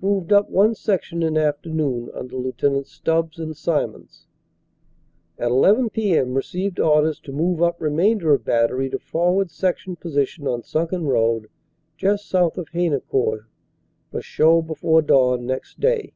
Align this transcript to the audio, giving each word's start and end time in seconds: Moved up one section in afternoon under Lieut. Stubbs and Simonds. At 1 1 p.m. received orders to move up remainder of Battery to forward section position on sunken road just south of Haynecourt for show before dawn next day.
Moved 0.00 0.32
up 0.32 0.48
one 0.48 0.74
section 0.74 1.22
in 1.22 1.36
afternoon 1.36 2.10
under 2.14 2.36
Lieut. 2.38 2.86
Stubbs 2.86 3.38
and 3.38 3.54
Simonds. 3.54 4.26
At 5.38 5.50
1 5.50 5.60
1 5.60 5.90
p.m. 5.90 6.32
received 6.32 6.80
orders 6.80 7.20
to 7.20 7.32
move 7.32 7.62
up 7.62 7.78
remainder 7.82 8.32
of 8.32 8.46
Battery 8.46 8.88
to 8.88 8.98
forward 8.98 9.50
section 9.50 9.94
position 9.94 10.46
on 10.48 10.62
sunken 10.62 11.04
road 11.06 11.50
just 11.98 12.30
south 12.30 12.56
of 12.56 12.70
Haynecourt 12.70 13.44
for 14.10 14.22
show 14.22 14.62
before 14.62 15.02
dawn 15.02 15.44
next 15.44 15.80
day. 15.80 16.14